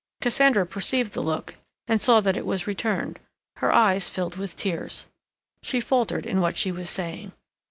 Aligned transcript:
Cassandra 0.19 0.65
perceived 0.65 1.13
the 1.13 1.21
look, 1.21 1.57
and 1.87 2.01
saw 2.01 2.21
that 2.21 2.35
it 2.35 2.43
was 2.43 2.65
returned; 2.65 3.19
her 3.57 3.71
eyes 3.71 4.09
filled 4.09 4.35
with 4.35 4.57
tears. 4.57 5.05
She 5.61 5.79
faltered 5.79 6.25
in 6.25 6.41
what 6.41 6.57
she 6.57 6.71
was 6.71 6.89
saying. 6.89 7.33